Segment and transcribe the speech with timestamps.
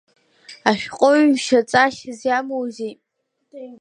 [0.69, 2.93] Ашәҟәыҩҩшьа ҵашьас иамоузеи?!